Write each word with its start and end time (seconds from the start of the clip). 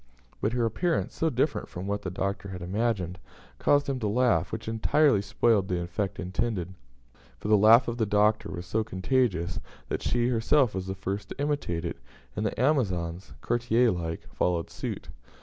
But 0.41 0.53
her 0.53 0.65
appearance 0.65 1.13
so 1.13 1.29
different 1.29 1.69
from 1.69 1.85
what 1.85 2.01
the 2.01 2.09
Doctor 2.09 2.49
had 2.49 2.63
imagined 2.63 3.19
caused 3.59 3.87
him 3.87 3.99
to 3.99 4.07
laugh, 4.07 4.51
which 4.51 4.67
entirely 4.67 5.21
spoiled 5.21 5.67
the 5.67 5.79
effect 5.79 6.19
intended; 6.19 6.73
for 7.37 7.49
the 7.49 7.55
laugh 7.55 7.87
of 7.87 7.97
the 7.99 8.07
Doctor 8.07 8.49
was 8.49 8.65
so 8.65 8.83
contagious, 8.83 9.59
that 9.89 10.01
she 10.01 10.29
herself 10.29 10.73
was 10.73 10.87
the 10.87 10.95
first 10.95 11.29
to 11.29 11.39
imitate 11.39 11.85
it, 11.85 11.99
and 12.35 12.47
the 12.47 12.59
Amazons, 12.59 13.33
courtier 13.41 13.91
like, 13.91 14.27
followed 14.33 14.71
suit. 14.71 15.09